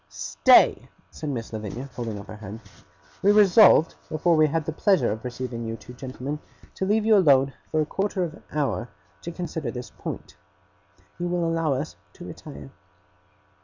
[0.09, 2.59] 'Stay!' said Miss Lavinia, holding up her hand;
[3.21, 6.39] 'we resolved, before we had the pleasure of receiving you two gentlemen,
[6.73, 8.89] to leave you alone for a quarter of an hour,
[9.21, 10.37] to consider this point.
[11.19, 12.71] You will allow us to retire.